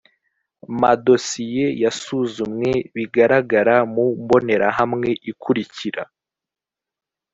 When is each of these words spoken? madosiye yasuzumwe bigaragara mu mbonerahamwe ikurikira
madosiye 0.81 1.65
yasuzumwe 1.83 2.71
bigaragara 2.95 3.75
mu 3.93 4.05
mbonerahamwe 4.23 5.09
ikurikira 5.31 6.03